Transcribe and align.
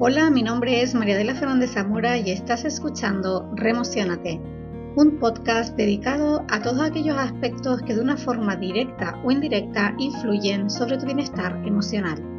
Hola, 0.00 0.30
mi 0.30 0.44
nombre 0.44 0.80
es 0.80 0.94
María 0.94 1.16
de 1.16 1.24
la 1.24 1.34
Fernández 1.34 1.72
Zamora 1.72 2.16
y 2.16 2.30
estás 2.30 2.64
escuchando 2.64 3.50
Remocionate, 3.56 4.40
un 4.94 5.18
podcast 5.18 5.76
dedicado 5.76 6.44
a 6.48 6.62
todos 6.62 6.82
aquellos 6.82 7.18
aspectos 7.18 7.82
que 7.82 7.96
de 7.96 8.00
una 8.00 8.16
forma 8.16 8.54
directa 8.54 9.20
o 9.24 9.32
indirecta 9.32 9.96
influyen 9.98 10.70
sobre 10.70 10.98
tu 10.98 11.06
bienestar 11.06 11.60
emocional. 11.66 12.37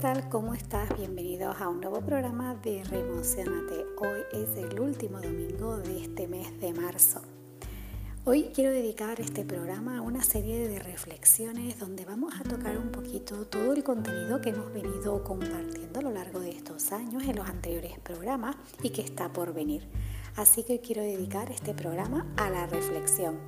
Tal? 0.00 0.30
¿Cómo 0.30 0.54
estás? 0.54 0.88
Bienvenidos 0.96 1.60
a 1.60 1.68
un 1.68 1.78
nuevo 1.78 2.00
programa 2.00 2.54
de 2.54 2.82
Remocionate. 2.84 3.84
Hoy 3.98 4.20
es 4.32 4.56
el 4.56 4.80
último 4.80 5.20
domingo 5.20 5.76
de 5.76 6.00
este 6.00 6.26
mes 6.26 6.58
de 6.58 6.72
marzo. 6.72 7.20
Hoy 8.24 8.50
quiero 8.54 8.72
dedicar 8.72 9.20
este 9.20 9.44
programa 9.44 9.98
a 9.98 10.00
una 10.00 10.22
serie 10.22 10.68
de 10.68 10.78
reflexiones 10.78 11.78
donde 11.78 12.06
vamos 12.06 12.32
a 12.40 12.44
tocar 12.44 12.78
un 12.78 12.90
poquito 12.90 13.44
todo 13.44 13.74
el 13.74 13.84
contenido 13.84 14.40
que 14.40 14.50
hemos 14.50 14.72
venido 14.72 15.22
compartiendo 15.22 16.00
a 16.00 16.02
lo 16.02 16.12
largo 16.12 16.40
de 16.40 16.48
estos 16.48 16.92
años 16.92 17.24
en 17.24 17.36
los 17.36 17.46
anteriores 17.46 17.98
programas 17.98 18.56
y 18.82 18.90
que 18.90 19.02
está 19.02 19.30
por 19.30 19.52
venir. 19.52 19.86
Así 20.34 20.62
que 20.62 20.80
quiero 20.80 21.02
dedicar 21.02 21.50
este 21.50 21.74
programa 21.74 22.26
a 22.38 22.48
la 22.48 22.66
reflexión, 22.66 23.38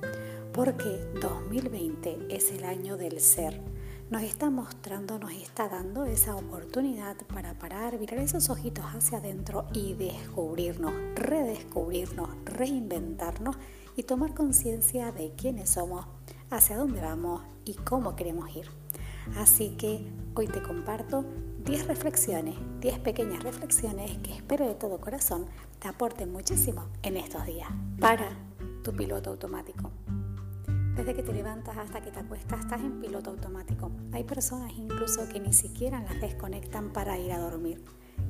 porque 0.53 1.03
2020 1.19 2.27
es 2.29 2.51
el 2.51 2.63
año 2.63 2.95
del 2.95 3.19
ser 3.21 3.72
nos 4.09 4.21
está 4.21 4.49
mostrando, 4.49 5.17
nos 5.17 5.31
está 5.33 5.69
dando 5.69 6.05
esa 6.05 6.35
oportunidad 6.35 7.15
para 7.33 7.53
parar, 7.57 7.97
mirar 7.99 8.19
esos 8.19 8.49
ojitos 8.49 8.85
hacia 8.85 9.17
adentro 9.17 9.65
y 9.73 9.93
descubrirnos, 9.93 10.93
redescubrirnos, 11.15 12.29
reinventarnos 12.45 13.57
y 13.95 14.03
tomar 14.03 14.33
conciencia 14.33 15.11
de 15.11 15.31
quiénes 15.35 15.71
somos, 15.71 16.05
hacia 16.49 16.77
dónde 16.77 17.01
vamos 17.01 17.41
y 17.65 17.73
cómo 17.73 18.15
queremos 18.15 18.55
ir. 18.55 18.67
Así 19.37 19.75
que 19.77 20.05
hoy 20.35 20.47
te 20.47 20.61
comparto 20.61 21.23
10 21.65 21.87
reflexiones, 21.87 22.55
10 22.81 22.99
pequeñas 22.99 23.41
reflexiones 23.43 24.17
que 24.17 24.33
espero 24.33 24.67
de 24.67 24.75
todo 24.75 24.99
corazón 24.99 25.45
te 25.79 25.87
aporten 25.87 26.31
muchísimo 26.31 26.87
en 27.01 27.17
estos 27.17 27.45
días. 27.45 27.69
Para 27.99 28.37
tu 28.83 28.91
piloto 28.91 29.29
automático. 29.29 30.02
Desde 30.95 31.15
que 31.15 31.23
te 31.23 31.33
levantas 31.33 31.75
hasta 31.77 32.01
que 32.01 32.11
te 32.11 32.19
acuestas 32.19 32.59
estás 32.59 32.79
en 32.79 32.99
piloto 32.99 33.31
automático. 33.31 33.91
Hay 34.11 34.23
personas 34.23 34.73
incluso 34.77 35.27
que 35.27 35.39
ni 35.39 35.51
siquiera 35.51 35.99
las 36.01 36.21
desconectan 36.21 36.93
para 36.93 37.17
ir 37.17 37.31
a 37.31 37.39
dormir. 37.39 37.83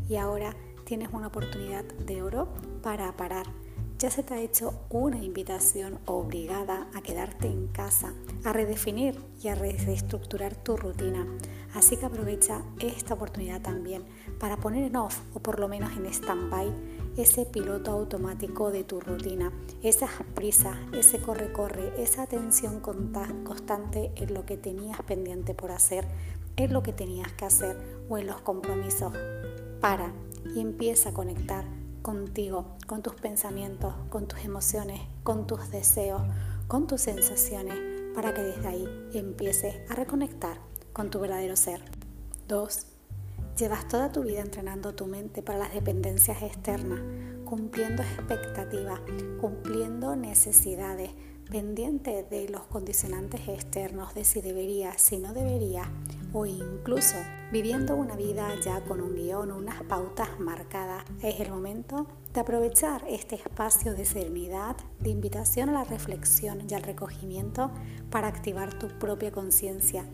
Y 0.08 0.16
ahora 0.16 0.56
tienes 0.86 1.10
una 1.12 1.28
oportunidad 1.28 1.84
de 1.84 2.22
oro 2.22 2.54
para 2.82 3.16
parar. 3.18 3.48
Ya 4.00 4.10
se 4.10 4.24
te 4.24 4.34
ha 4.34 4.42
hecho 4.42 4.86
una 4.90 5.18
invitación 5.18 6.00
obligada 6.06 6.88
a 6.94 7.02
quedarte 7.02 7.48
en 7.48 7.68
casa, 7.68 8.14
a 8.46 8.54
redefinir 8.54 9.20
y 9.42 9.50
a 9.50 9.56
reestructurar 9.56 10.56
tu 10.56 10.78
rutina. 10.78 11.28
Así 11.74 11.98
que 11.98 12.06
aprovecha 12.06 12.62
esta 12.80 13.14
oportunidad 13.14 13.62
también 13.62 14.04
para 14.40 14.58
poner 14.58 14.84
en 14.84 14.96
off 14.96 15.20
o 15.34 15.40
por 15.40 15.60
lo 15.60 15.68
menos 15.68 15.92
en 15.98 16.06
stand-by 16.06 16.72
ese 17.18 17.46
piloto 17.46 17.92
automático 17.92 18.72
de 18.72 18.84
tu 18.84 19.00
rutina, 19.00 19.52
esas 19.82 20.12
prisas, 20.34 20.78
ese 20.94 21.20
corre-corre, 21.20 22.02
esa 22.02 22.24
atención 22.24 22.80
constante 22.80 24.12
en 24.16 24.34
lo 24.34 24.46
que 24.46 24.58
tenías 24.58 25.02
pendiente 25.04 25.54
por 25.54 25.72
hacer, 25.72 26.08
en 26.56 26.74
lo 26.74 26.84
que 26.84 26.94
tenías 26.94 27.32
que 27.34 27.46
hacer 27.46 27.78
o 28.10 28.18
en 28.18 28.28
los 28.28 28.42
compromisos. 28.42 29.14
Para 29.80 30.14
y 30.56 30.60
empieza 30.60 31.10
a 31.10 31.14
conectar 31.14 31.66
contigo, 32.02 32.78
con 32.86 33.02
tus 33.02 33.16
pensamientos, 33.16 33.94
con 34.10 34.28
tus 34.28 34.44
emociones, 34.44 35.02
con 35.24 35.48
tus 35.48 35.72
deseos, 35.72 36.22
con 36.68 36.88
tus 36.88 37.02
sensaciones, 37.02 37.80
para 38.14 38.34
que 38.34 38.42
desde 38.42 38.68
ahí 38.68 39.10
empieces 39.14 39.76
a 39.90 39.96
reconectar 39.96 40.60
con 40.92 41.10
tu 41.10 41.20
verdadero 41.20 41.56
ser. 41.56 41.82
2. 42.48 42.93
Llevas 43.58 43.88
toda 43.88 44.12
tu 44.12 44.24
vida 44.24 44.42
entrenando 44.42 44.96
tu 44.96 45.06
mente 45.06 45.44
para 45.44 45.60
las 45.60 45.74
dependencias 45.76 46.42
externas, 46.42 47.02
cumpliendo 47.46 48.02
expectativas, 48.02 49.00
cumpliendo 49.40 50.16
necesidades, 50.16 51.12
pendiente 51.52 52.24
de 52.24 52.50
los 52.50 52.64
condicionantes 52.64 53.48
externos, 53.48 54.16
de 54.16 54.26
si 54.26 54.42
debería, 54.42 54.98
si 54.98 55.20
no 55.20 55.34
debería, 55.34 55.84
o 56.34 56.48
incluso 56.48 57.16
viviendo 57.52 57.96
una 57.96 58.16
vida 58.16 58.50
ya 58.66 58.84
con 58.86 59.02
un 59.02 59.14
guion, 59.14 59.52
unas 59.52 59.84
pautas 59.84 60.40
marcadas. 60.40 61.04
Es 61.22 61.40
el 61.40 61.52
momento 61.52 62.08
de 62.34 62.40
aprovechar 62.40 63.06
este 63.08 63.36
espacio 63.36 63.94
de 63.94 64.06
serenidad, 64.06 64.78
de 65.00 65.12
invitación 65.12 65.70
a 65.70 65.74
la 65.74 65.84
reflexión 65.84 66.66
y 66.68 66.74
al 66.74 66.82
recogimiento 66.82 67.70
para 68.10 68.30
activar 68.30 68.80
tu 68.80 68.88
propia 68.98 69.32
conciencia 69.32 70.06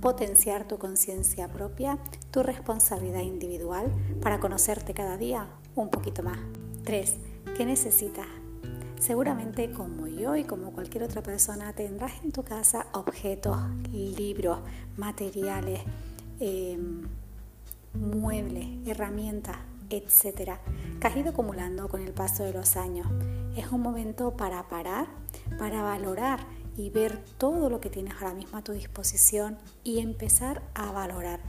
potenciar 0.00 0.66
tu 0.66 0.78
conciencia 0.78 1.48
propia, 1.48 1.98
tu 2.30 2.42
responsabilidad 2.42 3.20
individual 3.20 3.92
para 4.20 4.40
conocerte 4.40 4.94
cada 4.94 5.16
día 5.16 5.48
un 5.74 5.90
poquito 5.90 6.22
más. 6.22 6.38
3. 6.84 7.16
¿Qué 7.56 7.66
necesitas? 7.66 8.26
Seguramente 8.98 9.72
como 9.72 10.06
yo 10.08 10.36
y 10.36 10.44
como 10.44 10.72
cualquier 10.72 11.04
otra 11.04 11.22
persona 11.22 11.72
tendrás 11.72 12.22
en 12.22 12.32
tu 12.32 12.42
casa 12.42 12.86
objetos, 12.92 13.56
libros, 13.90 14.58
materiales, 14.96 15.80
em, 16.38 17.08
muebles, 17.94 18.66
herramientas, 18.86 19.56
etcétera, 19.88 20.60
que 21.00 21.06
has 21.06 21.16
ido 21.16 21.30
acumulando 21.30 21.88
con 21.88 22.02
el 22.02 22.12
paso 22.12 22.44
de 22.44 22.52
los 22.52 22.76
años. 22.76 23.06
Es 23.56 23.72
un 23.72 23.80
momento 23.80 24.36
para 24.36 24.68
parar, 24.68 25.06
para 25.58 25.82
valorar 25.82 26.40
y 26.80 26.90
ver 26.90 27.22
todo 27.38 27.68
lo 27.68 27.80
que 27.80 27.90
tienes 27.90 28.14
ahora 28.14 28.34
mismo 28.34 28.58
a 28.58 28.64
tu 28.64 28.72
disposición 28.72 29.58
y 29.84 29.98
empezar 29.98 30.62
a 30.74 30.90
valorar 30.92 31.40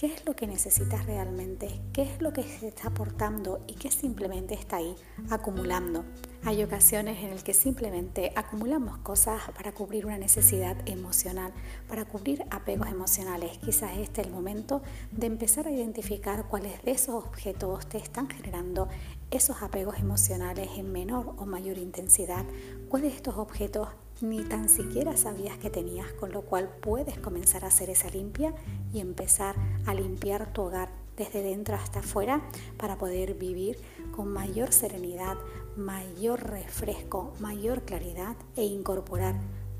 qué 0.00 0.06
es 0.06 0.24
lo 0.24 0.34
que 0.34 0.46
necesitas 0.46 1.04
realmente, 1.04 1.78
qué 1.92 2.02
es 2.02 2.22
lo 2.22 2.32
que 2.32 2.42
se 2.42 2.68
está 2.68 2.88
aportando 2.88 3.62
y 3.66 3.74
qué 3.74 3.90
simplemente 3.90 4.54
está 4.54 4.76
ahí 4.76 4.96
acumulando. 5.28 6.06
Hay 6.42 6.62
ocasiones 6.62 7.22
en 7.22 7.32
las 7.32 7.44
que 7.44 7.52
simplemente 7.52 8.32
acumulamos 8.34 8.96
cosas 8.98 9.42
para 9.54 9.72
cubrir 9.72 10.06
una 10.06 10.16
necesidad 10.16 10.74
emocional, 10.86 11.52
para 11.86 12.06
cubrir 12.06 12.46
apegos 12.50 12.88
emocionales. 12.88 13.58
Quizás 13.58 13.98
este 13.98 14.22
es 14.22 14.26
el 14.26 14.32
momento 14.32 14.80
de 15.12 15.26
empezar 15.26 15.66
a 15.66 15.70
identificar 15.70 16.48
cuáles 16.48 16.82
de 16.82 16.92
esos 16.92 17.14
objetos 17.14 17.86
te 17.86 17.98
están 17.98 18.26
generando 18.30 18.88
esos 19.30 19.62
apegos 19.62 19.98
emocionales 19.98 20.70
en 20.78 20.90
menor 20.90 21.34
o 21.36 21.44
mayor 21.44 21.76
intensidad, 21.76 22.46
cuáles 22.88 23.10
de 23.10 23.16
estos 23.16 23.36
objetos 23.36 23.88
ni 24.20 24.42
tan 24.42 24.68
siquiera 24.68 25.16
sabías 25.16 25.58
que 25.58 25.70
tenías, 25.70 26.12
con 26.12 26.32
lo 26.32 26.42
cual 26.42 26.68
puedes 26.80 27.18
comenzar 27.18 27.64
a 27.64 27.68
hacer 27.68 27.90
esa 27.90 28.10
limpia 28.10 28.54
y 28.92 29.00
empezar 29.00 29.56
a 29.86 29.94
limpiar 29.94 30.52
tu 30.52 30.62
hogar 30.62 30.90
desde 31.16 31.42
dentro 31.42 31.76
hasta 31.76 32.00
afuera 32.00 32.40
para 32.78 32.96
poder 32.96 33.34
vivir 33.34 33.78
con 34.14 34.28
mayor 34.28 34.72
serenidad, 34.72 35.36
mayor 35.76 36.48
refresco, 36.50 37.32
mayor 37.40 37.82
claridad 37.82 38.36
e 38.56 38.64
incorporar 38.64 39.34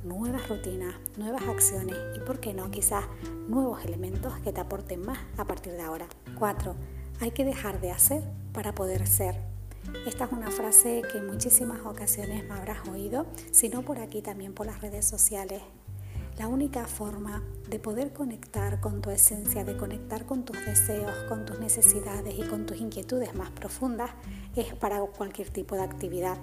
nuevas 0.05 0.49
rutinas, 0.49 0.95
nuevas 1.17 1.43
acciones 1.43 1.97
y, 2.17 2.21
por 2.21 2.41
qué 2.41 2.55
no, 2.55 2.71
quizás 2.71 3.05
nuevos 3.49 3.85
elementos 3.85 4.39
que 4.41 4.53
te 4.53 4.61
aporten 4.61 5.05
más 5.05 5.19
a 5.37 5.45
partir 5.45 5.73
de 5.73 5.83
ahora. 5.83 6.07
4. 6.39 6.75
Hay 7.21 7.33
que 7.33 7.45
dejar 7.45 7.81
de 7.81 7.91
hacer 7.91 8.23
para 8.53 8.75
poder 8.75 9.07
ser. 9.07 9.50
Esta 10.07 10.25
es 10.25 10.33
una 10.33 10.51
frase 10.51 11.03
que 11.11 11.19
en 11.19 11.27
muchísimas 11.27 11.81
ocasiones 11.85 12.45
me 12.49 12.55
habrás 12.55 12.87
oído, 12.89 13.27
sino 13.53 13.83
por 13.83 13.99
aquí 13.99 14.23
también 14.23 14.55
por 14.55 14.67
las 14.67 14.81
redes 14.81 15.05
sociales. 15.05 15.63
La 16.39 16.49
única 16.49 16.87
forma 16.87 17.43
de 17.69 17.79
poder 17.79 18.13
conectar 18.13 18.81
con 18.81 19.03
tu 19.03 19.11
esencia, 19.11 19.65
de 19.65 19.77
conectar 19.77 20.25
con 20.25 20.45
tus 20.45 20.65
deseos, 20.65 21.15
con 21.29 21.45
tus 21.45 21.59
necesidades 21.59 22.35
y 22.39 22.43
con 22.43 22.65
tus 22.65 22.81
inquietudes 22.81 23.35
más 23.35 23.51
profundas 23.51 24.11
es 24.57 24.75
para 24.75 25.01
cualquier 25.01 25.51
tipo 25.51 25.75
de 25.75 25.83
actividad. 25.83 26.39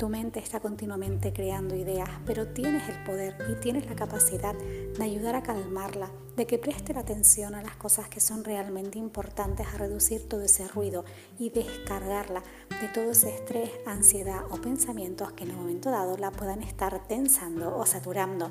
Tu 0.00 0.08
mente 0.08 0.40
está 0.40 0.60
continuamente 0.60 1.30
creando 1.30 1.76
ideas, 1.76 2.08
pero 2.24 2.48
tienes 2.48 2.88
el 2.88 3.04
poder 3.04 3.36
y 3.50 3.60
tienes 3.60 3.84
la 3.84 3.94
capacidad 3.94 4.54
de 4.54 5.04
ayudar 5.04 5.34
a 5.34 5.42
calmarla, 5.42 6.10
de 6.38 6.46
que 6.46 6.58
preste 6.58 6.94
la 6.94 7.00
atención 7.00 7.54
a 7.54 7.60
las 7.60 7.76
cosas 7.76 8.08
que 8.08 8.18
son 8.18 8.42
realmente 8.42 8.98
importantes, 8.98 9.66
a 9.66 9.76
reducir 9.76 10.26
todo 10.26 10.40
ese 10.40 10.66
ruido 10.68 11.04
y 11.38 11.50
descargarla 11.50 12.42
de 12.80 12.88
todo 12.88 13.10
ese 13.10 13.28
estrés, 13.28 13.72
ansiedad 13.84 14.40
o 14.48 14.56
pensamientos 14.56 15.32
que 15.32 15.44
en 15.44 15.50
un 15.50 15.56
momento 15.56 15.90
dado 15.90 16.16
la 16.16 16.30
puedan 16.30 16.62
estar 16.62 17.06
tensando 17.06 17.76
o 17.76 17.84
saturando. 17.84 18.50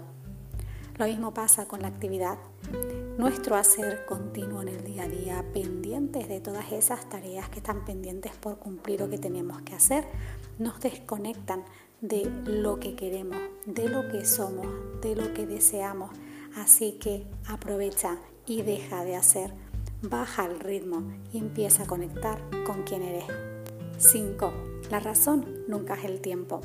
Lo 0.99 1.05
mismo 1.05 1.33
pasa 1.33 1.65
con 1.65 1.81
la 1.81 1.87
actividad. 1.87 2.37
Nuestro 3.17 3.55
hacer 3.55 4.05
continuo 4.05 4.61
en 4.61 4.67
el 4.67 4.83
día 4.83 5.03
a 5.03 5.07
día, 5.07 5.45
pendientes 5.53 6.27
de 6.27 6.41
todas 6.41 6.73
esas 6.73 7.07
tareas 7.09 7.47
que 7.49 7.59
están 7.59 7.85
pendientes 7.85 8.33
por 8.35 8.59
cumplir 8.59 9.01
o 9.01 9.09
que 9.09 9.17
tenemos 9.17 9.61
que 9.61 9.75
hacer, 9.75 10.05
nos 10.59 10.79
desconectan 10.81 11.63
de 12.01 12.29
lo 12.45 12.79
que 12.79 12.95
queremos, 12.95 13.39
de 13.65 13.89
lo 13.89 14.07
que 14.09 14.25
somos, 14.25 14.67
de 15.01 15.15
lo 15.15 15.33
que 15.33 15.47
deseamos. 15.47 16.11
Así 16.55 16.93
que 16.93 17.25
aprovecha 17.47 18.17
y 18.45 18.61
deja 18.61 19.03
de 19.03 19.15
hacer, 19.15 19.51
baja 20.01 20.45
el 20.45 20.59
ritmo 20.59 21.03
y 21.33 21.37
empieza 21.39 21.83
a 21.83 21.87
conectar 21.87 22.41
con 22.65 22.83
quien 22.83 23.01
eres. 23.01 23.25
5. 23.97 24.53
La 24.91 24.99
razón 24.99 25.63
nunca 25.67 25.95
es 25.95 26.05
el 26.05 26.21
tiempo. 26.21 26.61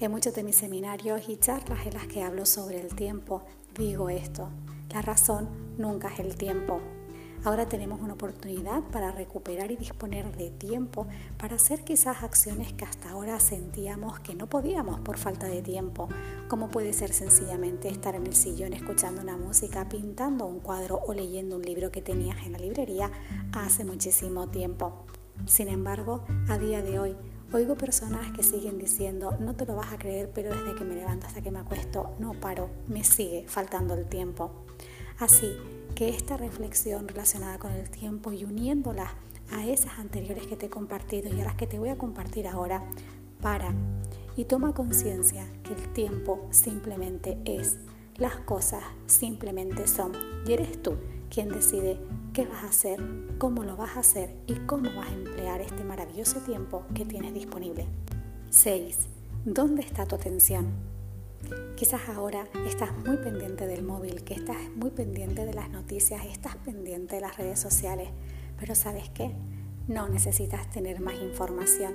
En 0.00 0.10
muchos 0.10 0.34
de 0.34 0.42
mis 0.42 0.56
seminarios 0.56 1.28
y 1.28 1.36
charlas 1.36 1.86
en 1.86 1.94
las 1.94 2.06
que 2.06 2.22
hablo 2.22 2.46
sobre 2.46 2.80
el 2.80 2.94
tiempo, 2.94 3.42
digo 3.76 4.08
esto. 4.10 4.48
La 4.92 5.02
razón 5.02 5.48
nunca 5.78 6.08
es 6.08 6.20
el 6.20 6.36
tiempo. 6.36 6.80
Ahora 7.44 7.68
tenemos 7.68 8.00
una 8.00 8.14
oportunidad 8.14 8.82
para 8.84 9.12
recuperar 9.12 9.70
y 9.70 9.76
disponer 9.76 10.34
de 10.34 10.50
tiempo 10.50 11.06
para 11.38 11.56
hacer 11.56 11.84
quizás 11.84 12.22
acciones 12.22 12.72
que 12.72 12.86
hasta 12.86 13.10
ahora 13.10 13.38
sentíamos 13.38 14.18
que 14.20 14.34
no 14.34 14.48
podíamos 14.48 15.00
por 15.00 15.18
falta 15.18 15.46
de 15.46 15.60
tiempo, 15.60 16.08
como 16.48 16.70
puede 16.70 16.94
ser 16.94 17.12
sencillamente 17.12 17.88
estar 17.88 18.14
en 18.14 18.26
el 18.26 18.34
sillón 18.34 18.72
escuchando 18.72 19.20
una 19.20 19.36
música, 19.36 19.90
pintando 19.90 20.46
un 20.46 20.60
cuadro 20.60 21.02
o 21.06 21.12
leyendo 21.12 21.56
un 21.56 21.62
libro 21.62 21.92
que 21.92 22.00
tenías 22.00 22.46
en 22.46 22.52
la 22.52 22.58
librería 22.58 23.10
hace 23.52 23.84
muchísimo 23.84 24.48
tiempo. 24.48 25.04
Sin 25.44 25.68
embargo, 25.68 26.24
a 26.48 26.56
día 26.56 26.82
de 26.82 26.98
hoy 26.98 27.16
Oigo 27.52 27.76
personas 27.76 28.32
que 28.32 28.42
siguen 28.42 28.78
diciendo, 28.78 29.36
no 29.38 29.54
te 29.54 29.64
lo 29.64 29.76
vas 29.76 29.92
a 29.92 29.96
creer, 29.96 30.28
pero 30.34 30.50
desde 30.50 30.74
que 30.74 30.82
me 30.82 30.96
levanto 30.96 31.28
hasta 31.28 31.40
que 31.40 31.52
me 31.52 31.60
acuesto, 31.60 32.10
no 32.18 32.32
paro, 32.32 32.68
me 32.88 33.04
sigue 33.04 33.44
faltando 33.46 33.94
el 33.94 34.06
tiempo. 34.06 34.50
Así 35.20 35.52
que 35.94 36.08
esta 36.08 36.36
reflexión 36.36 37.06
relacionada 37.06 37.58
con 37.58 37.72
el 37.72 37.88
tiempo 37.88 38.32
y 38.32 38.44
uniéndola 38.44 39.14
a 39.50 39.66
esas 39.66 39.98
anteriores 39.98 40.46
que 40.46 40.56
te 40.56 40.66
he 40.66 40.70
compartido 40.70 41.34
y 41.34 41.40
a 41.40 41.44
las 41.44 41.54
que 41.54 41.66
te 41.66 41.78
voy 41.78 41.90
a 41.90 41.98
compartir 41.98 42.48
ahora, 42.48 42.82
para 43.40 43.74
y 44.36 44.46
toma 44.46 44.74
conciencia 44.74 45.46
que 45.62 45.74
el 45.74 45.92
tiempo 45.92 46.46
simplemente 46.50 47.38
es, 47.44 47.78
las 48.16 48.36
cosas 48.36 48.82
simplemente 49.06 49.86
son 49.86 50.12
y 50.46 50.52
eres 50.52 50.82
tú 50.82 50.96
quien 51.30 51.48
decide 51.48 51.98
qué 52.32 52.46
vas 52.46 52.64
a 52.64 52.68
hacer, 52.68 53.00
cómo 53.38 53.64
lo 53.64 53.76
vas 53.76 53.96
a 53.96 54.00
hacer 54.00 54.34
y 54.46 54.54
cómo 54.66 54.88
vas 54.94 55.08
a 55.08 55.14
emplear 55.14 55.60
este 55.60 55.84
maravilloso 55.84 56.40
tiempo 56.40 56.84
que 56.94 57.04
tienes 57.04 57.34
disponible. 57.34 57.86
6. 58.50 58.98
¿Dónde 59.44 59.82
está 59.82 60.06
tu 60.06 60.14
atención? 60.14 60.93
Quizás 61.76 62.08
ahora 62.08 62.48
estás 62.66 62.92
muy 63.04 63.16
pendiente 63.16 63.66
del 63.66 63.82
móvil, 63.82 64.24
que 64.24 64.34
estás 64.34 64.56
muy 64.74 64.90
pendiente 64.90 65.44
de 65.44 65.54
las 65.54 65.70
noticias, 65.70 66.24
estás 66.26 66.56
pendiente 66.56 67.16
de 67.16 67.20
las 67.20 67.36
redes 67.36 67.58
sociales, 67.58 68.08
pero 68.58 68.74
¿sabes 68.74 69.10
qué? 69.10 69.34
No 69.86 70.08
necesitas 70.08 70.70
tener 70.70 71.00
más 71.00 71.16
información. 71.16 71.94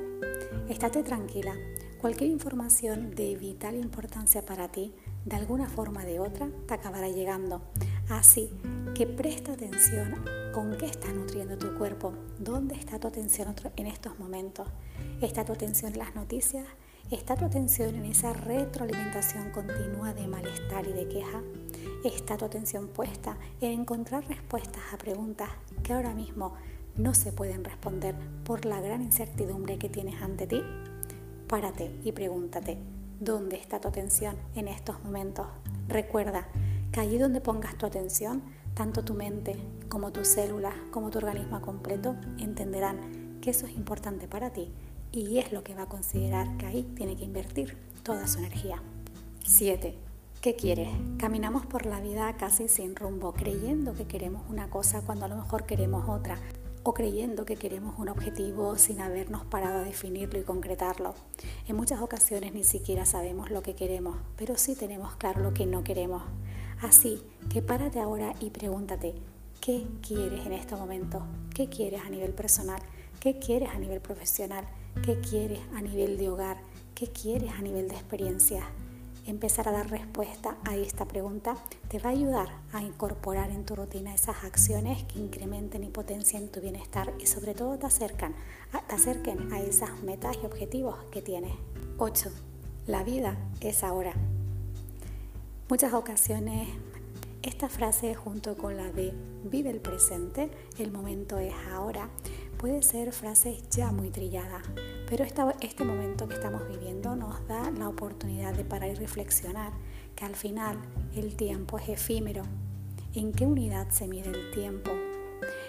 Estate 0.69 1.01
tranquila. 1.03 1.55
Cualquier 1.99 2.29
información 2.29 3.15
de 3.15 3.35
vital 3.35 3.75
importancia 3.75 4.45
para 4.45 4.71
ti, 4.71 4.93
de 5.25 5.35
alguna 5.35 5.67
forma 5.67 6.03
o 6.03 6.05
de 6.05 6.19
otra, 6.19 6.49
te 6.67 6.73
acabará 6.75 7.09
llegando. 7.09 7.61
Así 8.09 8.51
que 8.95 9.07
presta 9.07 9.53
atención 9.53 10.15
con 10.53 10.77
qué 10.77 10.85
estás 10.85 11.13
nutriendo 11.13 11.57
tu 11.57 11.75
cuerpo, 11.77 12.13
dónde 12.37 12.75
está 12.75 12.99
tu 12.99 13.07
atención 13.07 13.55
en 13.75 13.87
estos 13.87 14.17
momentos. 14.19 14.67
¿Está 15.21 15.43
tu 15.43 15.53
atención 15.53 15.93
en 15.93 15.99
las 15.99 16.15
noticias? 16.15 16.65
¿Está 17.11 17.35
tu 17.35 17.45
atención 17.45 17.95
en 17.95 18.05
esa 18.05 18.33
retroalimentación 18.33 19.49
continua 19.49 20.13
de 20.13 20.27
malestar 20.27 20.85
y 20.85 20.93
de 20.93 21.07
queja? 21.07 21.41
¿Está 22.03 22.37
tu 22.37 22.45
atención 22.45 22.87
puesta 22.87 23.35
en 23.61 23.79
encontrar 23.81 24.27
respuestas 24.27 24.83
a 24.93 24.97
preguntas 24.99 25.49
que 25.81 25.93
ahora 25.93 26.13
mismo 26.13 26.53
no 26.97 27.15
se 27.15 27.31
pueden 27.31 27.63
responder 27.63 28.13
por 28.43 28.63
la 28.65 28.79
gran 28.79 29.01
incertidumbre 29.01 29.79
que 29.79 29.89
tienes 29.89 30.21
ante 30.21 30.45
ti? 30.45 30.61
Párate 31.47 31.99
y 32.03 32.11
pregúntate, 32.11 32.77
¿dónde 33.19 33.55
está 33.55 33.81
tu 33.81 33.87
atención 33.87 34.35
en 34.53 34.67
estos 34.67 35.03
momentos? 35.03 35.47
Recuerda 35.87 36.47
que 36.91 36.99
allí 36.99 37.17
donde 37.17 37.41
pongas 37.41 37.75
tu 37.75 37.87
atención, 37.87 38.43
tanto 38.75 39.03
tu 39.03 39.15
mente 39.15 39.55
como 39.89 40.11
tus 40.11 40.27
células, 40.27 40.75
como 40.91 41.09
tu 41.09 41.17
organismo 41.17 41.59
completo, 41.59 42.15
entenderán 42.37 43.39
que 43.41 43.49
eso 43.49 43.65
es 43.65 43.75
importante 43.75 44.27
para 44.27 44.53
ti 44.53 44.71
y 45.11 45.37
es 45.39 45.51
lo 45.51 45.63
que 45.63 45.75
va 45.75 45.83
a 45.83 45.89
considerar 45.89 46.57
que 46.57 46.65
ahí 46.65 46.83
tiene 46.95 47.15
que 47.15 47.25
invertir 47.25 47.77
toda 48.03 48.27
su 48.27 48.39
energía. 48.39 48.81
7. 49.45 49.95
¿Qué 50.41 50.55
quieres? 50.55 50.89
Caminamos 51.17 51.65
por 51.65 51.85
la 51.85 51.99
vida 51.99 52.35
casi 52.37 52.67
sin 52.69 52.95
rumbo, 52.95 53.33
creyendo 53.33 53.93
que 53.93 54.07
queremos 54.07 54.43
una 54.49 54.69
cosa 54.69 55.01
cuando 55.01 55.25
a 55.25 55.27
lo 55.27 55.35
mejor 55.35 55.65
queremos 55.65 56.07
otra, 56.07 56.39
o 56.83 56.93
creyendo 56.93 57.45
que 57.45 57.57
queremos 57.57 57.99
un 57.99 58.07
objetivo 58.07 58.77
sin 58.77 59.01
habernos 59.01 59.43
parado 59.45 59.79
a 59.79 59.83
definirlo 59.83 60.39
y 60.39 60.43
concretarlo. 60.43 61.13
En 61.67 61.75
muchas 61.75 62.01
ocasiones 62.01 62.53
ni 62.53 62.63
siquiera 62.63 63.05
sabemos 63.05 63.51
lo 63.51 63.61
que 63.61 63.75
queremos, 63.75 64.17
pero 64.37 64.55
sí 64.55 64.75
tenemos 64.75 65.15
claro 65.17 65.41
lo 65.41 65.53
que 65.53 65.65
no 65.65 65.83
queremos. 65.83 66.23
Así 66.81 67.21
que 67.49 67.61
párate 67.61 67.99
ahora 67.99 68.33
y 68.39 68.51
pregúntate, 68.51 69.15
¿qué 69.59 69.85
quieres 70.01 70.45
en 70.45 70.53
este 70.53 70.75
momento? 70.75 71.21
¿Qué 71.53 71.67
quieres 71.67 72.01
a 72.05 72.09
nivel 72.09 72.33
personal? 72.33 72.81
¿Qué 73.19 73.39
quieres 73.39 73.69
a 73.71 73.77
nivel 73.77 73.99
profesional? 73.99 74.65
¿Qué 75.03 75.19
quieres 75.21 75.59
a 75.75 75.81
nivel 75.81 76.17
de 76.17 76.29
hogar? 76.29 76.57
¿Qué 76.93 77.07
quieres 77.07 77.51
a 77.53 77.61
nivel 77.61 77.87
de 77.87 77.95
experiencia? 77.95 78.63
Empezar 79.25 79.69
a 79.69 79.71
dar 79.71 79.89
respuesta 79.89 80.57
a 80.65 80.75
esta 80.75 81.05
pregunta 81.05 81.55
te 81.87 81.99
va 81.99 82.09
a 82.09 82.13
ayudar 82.13 82.49
a 82.73 82.81
incorporar 82.81 83.49
en 83.51 83.65
tu 83.65 83.75
rutina 83.75 84.13
esas 84.13 84.43
acciones 84.43 85.03
que 85.05 85.19
incrementen 85.19 85.83
y 85.83 85.89
potencien 85.89 86.49
tu 86.49 86.59
bienestar 86.59 87.13
y 87.19 87.27
sobre 87.27 87.53
todo 87.53 87.77
te, 87.77 87.85
acercan, 87.85 88.35
te 88.87 88.95
acerquen 88.95 89.53
a 89.53 89.61
esas 89.61 90.01
metas 90.03 90.37
y 90.43 90.45
objetivos 90.45 90.95
que 91.11 91.21
tienes. 91.21 91.53
8. 91.97 92.29
La 92.87 93.03
vida 93.03 93.37
es 93.61 93.83
ahora. 93.83 94.13
Muchas 95.69 95.93
ocasiones 95.93 96.67
esta 97.41 97.69
frase 97.69 98.15
junto 98.15 98.57
con 98.57 98.75
la 98.75 98.91
de 98.91 99.13
vive 99.45 99.69
el 99.69 99.79
presente, 99.79 100.49
el 100.77 100.91
momento 100.91 101.37
es 101.37 101.53
ahora, 101.71 102.09
puede 102.59 102.83
ser 102.83 103.13
frases 103.13 103.69
ya 103.69 103.89
muy 103.93 104.09
trilladas, 104.09 104.63
pero 105.07 105.23
este 105.23 105.85
momento 105.85 106.27
que 106.27 106.33
estamos 106.33 106.67
viviendo 106.67 107.15
nos 107.15 107.47
da 107.47 107.71
la 107.71 107.87
oportunidad 107.87 108.53
de 108.53 108.65
parar 108.65 108.89
y 108.89 108.95
reflexionar 108.95 109.71
que 110.13 110.25
al 110.25 110.35
final 110.35 110.77
el 111.15 111.37
tiempo 111.37 111.79
es 111.79 111.87
efímero. 111.87 112.43
¿En 113.15 113.31
qué 113.31 113.45
unidad 113.45 113.89
se 113.91 114.09
mide 114.09 114.31
el 114.31 114.51
tiempo? 114.51 114.91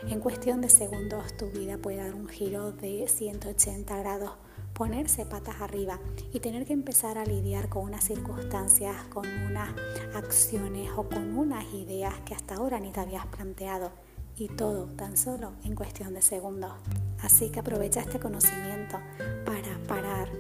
En 0.08 0.18
cuestión 0.18 0.60
de 0.60 0.68
segundos 0.68 1.36
tu 1.36 1.46
vida 1.50 1.78
puede 1.78 1.98
dar 1.98 2.12
un 2.12 2.26
giro 2.26 2.72
de 2.72 3.06
180 3.06 3.96
grados, 3.96 4.32
ponerse 4.72 5.24
patas 5.26 5.60
arriba 5.60 6.00
y 6.32 6.40
tener 6.40 6.66
que 6.66 6.72
empezar 6.72 7.18
a 7.18 7.24
lidiar 7.24 7.68
con 7.68 7.84
unas 7.84 8.02
circunstancias, 8.02 8.96
con 9.10 9.28
unas 9.44 9.72
acciones 10.16 10.90
o 10.96 11.08
con 11.08 11.38
unas 11.38 11.72
ideas 11.72 12.14
que 12.24 12.34
hasta 12.34 12.56
ahora 12.56 12.80
ni 12.80 12.90
te 12.90 12.98
habías 12.98 13.26
planteado 13.26 13.92
y 14.40 14.48
todo 14.48 14.86
tan 14.96 15.18
solo 15.18 15.52
en 15.64 15.74
cuestión 15.74 16.14
de 16.14 16.22
segundos. 16.22 16.72
Así 17.20 17.50
que 17.50 17.60
aprovecha 17.60 18.00
este 18.00 18.18
conocimiento 18.18 18.98
para 19.44 19.78
parar, 19.86 20.30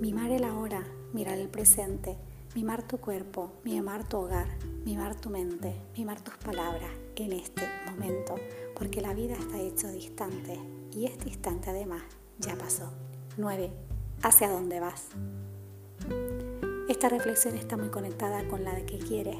mimar 0.00 0.32
el 0.32 0.42
ahora, 0.42 0.82
mirar 1.12 1.38
el 1.38 1.48
presente, 1.48 2.18
mimar 2.56 2.82
tu 2.82 2.98
cuerpo, 2.98 3.52
mimar 3.62 4.08
tu 4.08 4.16
hogar, 4.16 4.48
mimar 4.84 5.14
tu 5.14 5.30
mente, 5.30 5.80
mimar 5.96 6.20
tus 6.20 6.36
palabras 6.38 6.90
en 7.14 7.32
este 7.32 7.62
momento, 7.88 8.34
porque 8.76 9.00
la 9.00 9.14
vida 9.14 9.34
está 9.34 9.60
hecho 9.60 9.88
distante 9.92 10.58
y 10.92 11.06
este 11.06 11.28
instante 11.28 11.70
además 11.70 12.02
ya 12.40 12.56
pasó. 12.56 12.92
9. 13.36 13.70
¿Hacia 14.22 14.50
dónde 14.50 14.80
vas? 14.80 15.06
Esta 16.88 17.08
reflexión 17.08 17.56
está 17.56 17.76
muy 17.76 17.90
conectada 17.90 18.48
con 18.48 18.64
la 18.64 18.74
de 18.74 18.84
que 18.86 18.98
quieres, 18.98 19.36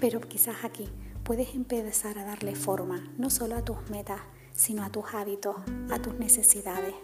pero 0.00 0.20
quizás 0.20 0.64
aquí 0.64 0.88
puedes 1.24 1.54
empezar 1.54 2.18
a 2.18 2.24
darle 2.24 2.54
forma 2.54 3.04
no 3.16 3.30
solo 3.30 3.56
a 3.56 3.64
tus 3.64 3.88
metas, 3.90 4.20
sino 4.52 4.82
a 4.82 4.90
tus 4.90 5.14
hábitos, 5.14 5.56
a 5.90 5.98
tus 6.00 6.14
necesidades, 6.14 6.94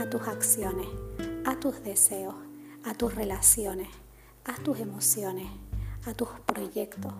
a 0.00 0.10
tus 0.10 0.22
acciones, 0.28 0.88
a 1.44 1.58
tus 1.58 1.82
deseos, 1.82 2.34
a 2.84 2.94
tus 2.94 3.14
relaciones, 3.14 3.88
a 4.44 4.54
tus 4.54 4.80
emociones, 4.80 5.48
a 6.06 6.14
tus 6.14 6.28
proyectos. 6.44 7.12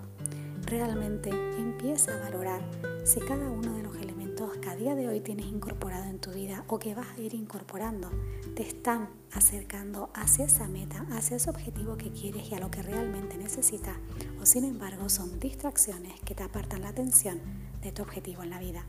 Realmente 0.67 1.31
empieza 1.31 2.15
a 2.15 2.21
valorar 2.21 2.61
si 3.05 3.21
cada 3.21 3.51
uno 3.51 3.75
de 3.75 3.83
los 3.83 3.97
elementos 3.97 4.18
que 4.39 4.71
a 4.71 4.77
día 4.77 4.95
de 4.95 5.09
hoy 5.09 5.21
tienes 5.21 5.47
incorporado 5.47 6.05
en 6.05 6.21
tu 6.21 6.31
vida 6.31 6.65
o 6.69 6.79
que 6.79 6.95
vas 6.95 7.09
a 7.09 7.21
ir 7.21 7.35
incorporando 7.35 8.09
te 8.55 8.63
están 8.63 9.09
acercando 9.33 10.11
hacia 10.15 10.45
esa 10.45 10.69
meta, 10.69 11.05
hacia 11.11 11.39
ese 11.39 11.51
objetivo 11.51 11.97
que 11.97 12.13
quieres 12.13 12.49
y 12.49 12.55
a 12.55 12.61
lo 12.61 12.71
que 12.71 12.83
realmente 12.83 13.37
necesitas 13.37 13.97
o 14.41 14.47
sin 14.47 14.65
embargo 14.65 15.09
son 15.09 15.41
distracciones 15.41 16.21
que 16.21 16.37
te 16.37 16.45
apartan 16.45 16.83
la 16.83 16.91
atención 16.91 17.41
de 17.83 17.91
tu 17.91 18.03
objetivo 18.03 18.45
en 18.45 18.51
la 18.51 18.61
vida. 18.61 18.85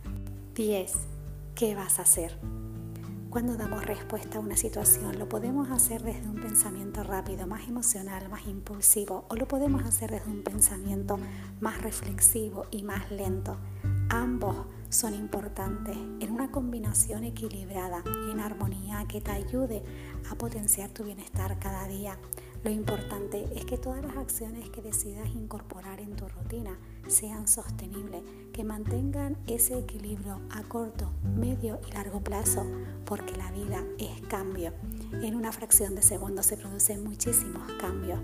10. 0.54 0.94
¿Qué 1.56 1.74
vas 1.74 1.98
a 1.98 2.04
hacer? 2.04 2.38
Cuando 3.32 3.58
damos 3.58 3.84
respuesta 3.86 4.38
a 4.38 4.42
una 4.42 4.56
situación, 4.56 5.18
lo 5.18 5.28
podemos 5.30 5.72
hacer 5.72 6.04
desde 6.04 6.30
un 6.30 6.42
pensamiento 6.42 7.04
rápido, 7.04 7.48
más 7.48 7.68
emocional, 7.68 8.30
más 8.30 8.46
impulsivo, 8.46 9.26
o 9.30 9.36
lo 9.36 9.48
podemos 9.48 9.84
hacer 9.84 10.12
desde 10.12 10.30
un 10.30 10.44
pensamiento 10.44 11.18
más 11.60 11.82
reflexivo 11.82 12.66
y 12.70 12.84
más 12.84 13.10
lento. 13.12 13.58
Ambos 14.10 14.56
son 14.90 15.14
importantes 15.14 15.96
en 15.96 16.32
una 16.32 16.50
combinación 16.50 17.24
equilibrada, 17.24 18.04
en 18.32 18.40
armonía 18.40 19.06
que 19.08 19.22
te 19.22 19.30
ayude 19.30 19.84
a 20.32 20.36
potenciar 20.36 20.90
tu 20.90 21.04
bienestar 21.04 21.60
cada 21.60 21.88
día. 21.88 22.18
Lo 22.64 22.72
importante 22.72 23.48
es 23.56 23.66
que 23.66 23.78
todas 23.78 24.04
las 24.04 24.18
acciones 24.18 24.68
que 24.72 24.82
decidas 24.82 25.30
incorporar 25.30 26.00
en 26.00 26.16
tu 26.16 26.28
rutina 26.28 26.76
sean 27.08 27.48
sostenibles, 27.48 28.24
que 28.52 28.64
mantengan 28.64 29.38
ese 29.46 29.78
equilibrio 29.78 30.42
a 30.50 30.64
corto, 30.64 31.14
medio 31.24 31.80
y 31.88 31.92
largo 31.92 32.22
plazo, 32.22 32.66
porque 33.06 33.38
la 33.38 33.52
vida 33.52 33.84
es 34.00 34.22
cambio. 34.22 34.74
En 35.12 35.36
una 35.36 35.52
fracción 35.52 35.96
de 35.96 36.02
segundo 36.02 36.44
se 36.44 36.58
producen 36.58 37.04
muchísimos 37.04 37.64
cambios 37.80 38.20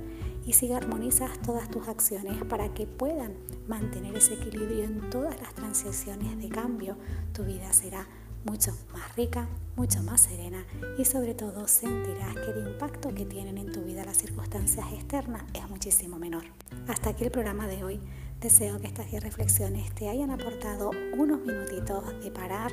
y 0.46 0.54
si 0.54 0.72
armonizas 0.72 1.39
todas 1.42 1.70
tus 1.70 1.88
acciones 1.88 2.44
para 2.46 2.74
que 2.74 2.86
puedan 2.86 3.34
mantener 3.68 4.15
ese 4.15 4.36
equilibrio 4.36 4.84
en 4.84 5.10
todas 5.10 5.39
las 5.42 5.54
transiciones 5.56 6.39
de 6.39 6.50
cambio, 6.50 6.96
tu 7.34 7.44
vida 7.44 7.74
será 7.74 8.08
mucho 8.46 8.72
más 8.94 9.15
rica, 9.15 9.48
mucho 9.75 10.04
más 10.04 10.22
serena 10.22 10.63
y 10.98 11.06
sobre 11.06 11.34
todo 11.34 11.68
sentirás 11.68 12.36
que 12.36 12.51
el 12.51 12.68
impacto 12.68 13.13
que 13.13 13.25
tienen 13.25 13.58
en 13.58 13.72
tu 13.72 13.82
vida 13.82 14.06
las 14.06 14.18
circunstancias 14.18 14.86
externas 14.94 15.44
es 15.54 15.68
muchísimo 15.68 16.18
menor. 16.18 16.44
Hasta 16.88 17.10
aquí 17.10 17.24
el 17.24 17.32
programa 17.32 17.68
de 17.68 17.84
hoy. 17.84 18.00
Deseo 18.39 18.80
que 18.80 18.88
estas 18.88 19.10
10 19.10 19.24
reflexiones 19.24 19.92
te 19.96 20.08
hayan 20.10 20.30
aportado 20.30 20.92
unos 21.18 21.39
minutitos 21.42 22.04
de 22.24 22.30
parar, 22.30 22.72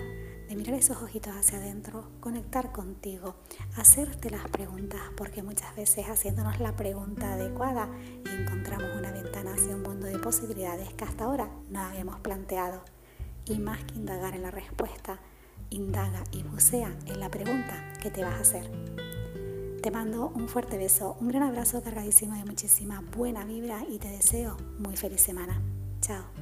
de 0.53 0.59
mirar 0.59 0.75
esos 0.75 1.01
ojitos 1.01 1.35
hacia 1.35 1.57
adentro, 1.57 2.11
conectar 2.21 2.73
contigo, 2.73 3.37
hacerte 3.75 4.29
las 4.29 4.47
preguntas, 4.51 5.01
porque 5.17 5.43
muchas 5.43 5.75
veces 5.75 6.05
haciéndonos 6.11 6.61
la 6.61 6.77
pregunta 6.77 7.33
adecuada 7.33 7.89
encontramos 8.39 8.91
una 8.99 9.11
ventana 9.13 9.55
hacia 9.55 9.75
un 9.75 9.81
mundo 9.83 10.09
de 10.09 10.19
posibilidades 10.19 10.93
que 10.93 11.05
hasta 11.05 11.25
ahora 11.25 11.49
no 11.71 11.81
habíamos 11.81 12.21
planteado. 12.21 12.85
Y 13.47 13.61
más 13.61 13.83
que 13.85 13.95
indagar 13.95 14.35
en 14.35 14.43
la 14.43 14.51
respuesta, 14.51 15.21
indaga 15.71 16.23
y 16.33 16.43
bucea 16.43 16.95
en 17.07 17.19
la 17.19 17.31
pregunta 17.31 17.95
que 18.03 18.11
te 18.11 18.23
vas 18.23 18.35
a 18.35 18.41
hacer. 18.41 18.71
Te 19.83 19.91
mando 19.91 20.33
un 20.35 20.51
fuerte 20.51 20.77
beso, 20.77 21.17
un 21.19 21.29
gran 21.29 21.45
abrazo 21.45 21.83
cargadísimo 21.83 22.35
de 22.35 22.45
muchísima 22.45 23.03
buena 23.17 23.47
vibra 23.47 23.87
y 23.89 23.99
te 23.99 24.09
deseo 24.09 24.59
muy 24.79 24.99
feliz 24.99 25.23
semana. 25.23 25.63
Chao. 26.03 26.42